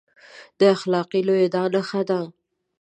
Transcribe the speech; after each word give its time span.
د 0.59 0.61
اخلاقي 0.75 1.19
لوېدا 1.27 1.63
نښه 1.73 2.01
دی. 2.09 2.21